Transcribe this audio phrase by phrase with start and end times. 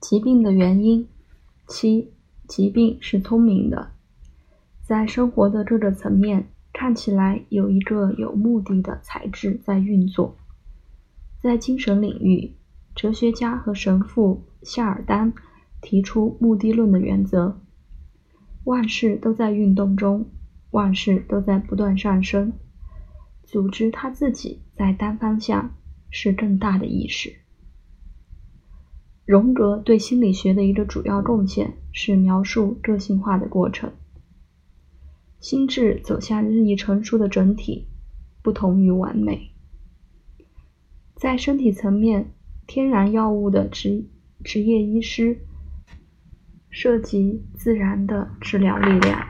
[0.00, 1.08] 疾病的原因。
[1.68, 2.12] 七，
[2.46, 3.90] 疾病是聪明的，
[4.82, 10.36] 在生活的这个层面，看起来有一个有目的的材质在运作。
[11.40, 12.54] 在精神领域，
[12.94, 15.32] 哲学家和神父夏尔丹
[15.80, 17.56] 提出目的论的原则：
[18.64, 20.30] 万事都在运动中，
[20.70, 22.52] 万事都在不断上升。
[23.42, 25.74] 组织他自己在单方向
[26.10, 27.34] 是更大的意识。
[29.26, 33.92] 荣格对心理学的一个主要贡献是描述个性化的过程。
[35.40, 37.88] 心智走向日益成熟的整体，
[38.40, 39.50] 不同于完美。
[41.16, 42.32] 在身体层面，
[42.68, 44.06] 天然药物的职
[44.44, 45.40] 职业医师
[46.70, 49.26] 涉及自然的治疗力量。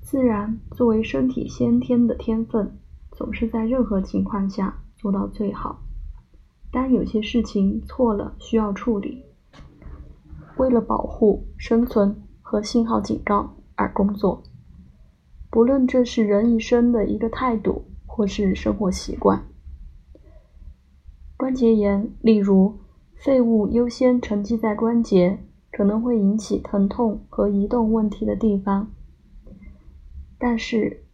[0.00, 2.78] 自然作为身体先天的天分，
[3.12, 5.85] 总是在任何情况下做到最好。
[6.76, 9.24] 当有些事情错了需要处理，
[10.58, 14.42] 为了保护生存和信号警告而工作，
[15.48, 19.46] 不论这是人一生的一个态度或是生活习惯。
[21.38, 22.78] 关节炎，例如
[23.14, 25.38] 废物优先沉积在关节，
[25.72, 28.92] 可能会引起疼痛和移动问题的地方，
[30.36, 31.06] 但是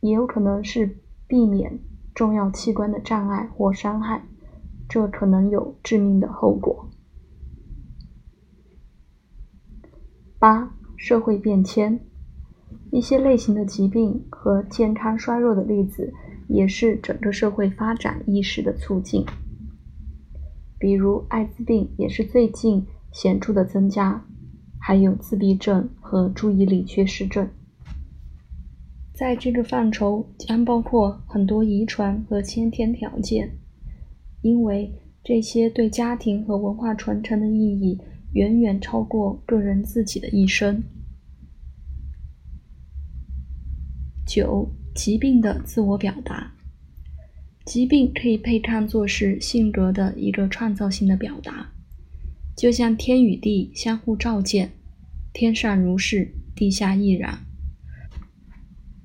[0.00, 1.78] 也有可能是避免
[2.14, 4.26] 重要器官的障碍或伤害，
[4.94, 6.88] 这可能有致命的后果。
[10.38, 11.98] 八、社会变迁，
[12.92, 16.12] 一些类型的疾病和健康衰弱的例子，
[16.46, 19.26] 也是整个社会发展意识的促进。
[20.78, 24.24] 比如艾滋病也是最近显著的增加，
[24.78, 27.50] 还有自闭症和注意力缺失症。
[29.12, 33.58] 在这个范畴将包括很多遗传和先天条件，
[34.44, 34.92] 因为
[35.24, 37.98] 这些对家庭和文化传承的意义
[38.34, 40.82] 远远超过个人自己的一生。
[44.26, 46.52] 九、疾病的自我表达。
[47.64, 51.72] 疾病可以被看作是性格的一个创造性的表达，
[52.54, 54.72] 就像天与地相互照见，
[55.32, 57.38] 天上如是，地下亦然。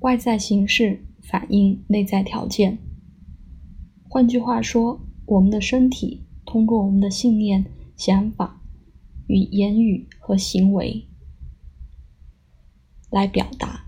[0.00, 2.76] 外在形式反映内在条件。
[4.06, 7.64] 换句话说，我们的身体通过我们的信念、
[7.96, 8.60] 想法
[9.28, 11.06] 与言语和行为
[13.10, 13.84] 来表达。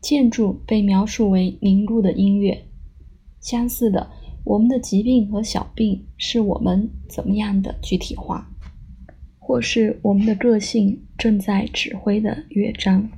[0.00, 2.64] 建筑被描述为凝固的音乐。
[3.40, 4.10] 相似的，
[4.44, 8.50] 我们的疾病和小病是我们怎么样的具体化，
[9.38, 13.10] 或是我们的个性正在指挥的乐章。